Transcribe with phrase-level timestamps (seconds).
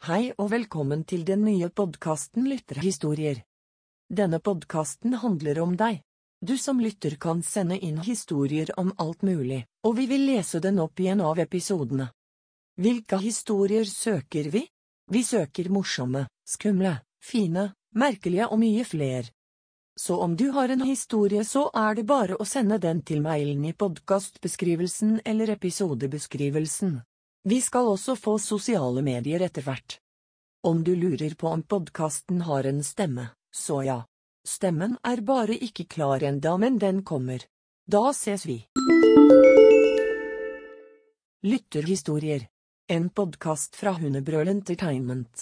[0.00, 3.42] Hei og velkommen til den nye podkasten Lytterhistorier.
[4.08, 5.98] Denne podkasten handler om deg.
[6.40, 10.80] Du som lytter kan sende inn historier om alt mulig, og vi vil lese den
[10.80, 12.06] opp i en av episodene.
[12.80, 14.64] Hvilke historier søker vi?
[15.12, 19.28] Vi søker morsomme, skumle, fine, merkelige og mye fler.
[20.00, 23.68] Så om du har en historie så er det bare å sende den til mailen
[23.68, 27.02] i podkastbeskrivelsen eller episodebeskrivelsen.
[27.42, 29.96] Vi skal også få sosiale medier etter hvert.
[30.60, 34.00] Om du lurer på om podkasten har en stemme, så ja.
[34.44, 37.44] Stemmen er bare ikke klar enda, men den kommer.
[37.88, 38.58] Da ses vi.
[41.40, 42.44] Lytterhistorier.
[42.92, 45.32] En podkast fra Hundebrøl Entertainment.